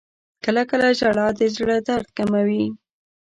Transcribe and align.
•کله 0.43 0.61
کله 0.69 0.87
ژړا 0.99 1.27
د 1.39 1.41
زړه 1.55 1.77
درد 1.87 2.07
کموي. 2.17 2.65